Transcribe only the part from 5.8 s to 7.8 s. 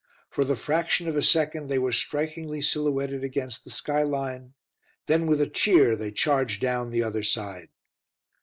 they charged down the other side.